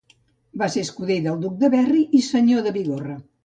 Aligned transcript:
Va 0.61 0.69
ser 0.75 0.83
escuder 0.87 1.19
del 1.27 1.39
Duc 1.45 1.61
de 1.61 1.71
Berry 1.77 2.03
i 2.21 2.25
senyor 2.33 2.69
de 2.69 2.77
Bigorra. 2.83 3.19